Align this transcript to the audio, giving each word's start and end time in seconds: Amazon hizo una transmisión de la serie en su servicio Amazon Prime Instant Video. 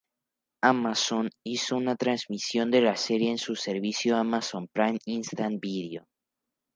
Amazon 0.63 1.29
hizo 1.43 1.75
una 1.77 1.95
transmisión 1.95 2.71
de 2.71 2.81
la 2.81 2.95
serie 2.97 3.29
en 3.29 3.37
su 3.37 3.55
servicio 3.55 4.17
Amazon 4.17 4.67
Prime 4.67 4.97
Instant 5.05 5.59
Video. 5.61 6.07